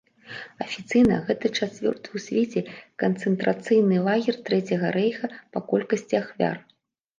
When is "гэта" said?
1.27-1.51